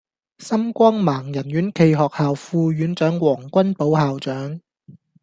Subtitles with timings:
[0.39, 4.59] 心光盲人院暨學校副院長黃君寶校長